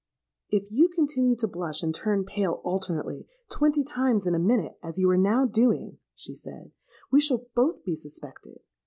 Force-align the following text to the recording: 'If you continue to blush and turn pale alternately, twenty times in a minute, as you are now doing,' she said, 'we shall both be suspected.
'If 0.49 0.71
you 0.71 0.87
continue 0.89 1.35
to 1.35 1.47
blush 1.47 1.83
and 1.83 1.93
turn 1.93 2.25
pale 2.25 2.53
alternately, 2.63 3.27
twenty 3.51 3.83
times 3.83 4.25
in 4.25 4.33
a 4.33 4.39
minute, 4.39 4.79
as 4.81 4.97
you 4.97 5.07
are 5.11 5.15
now 5.15 5.45
doing,' 5.45 5.99
she 6.15 6.33
said, 6.33 6.71
'we 7.11 7.21
shall 7.21 7.45
both 7.53 7.83
be 7.83 7.95
suspected. 7.95 8.61